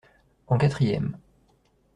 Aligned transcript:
En 0.47 0.57
quatrième. 0.57 1.19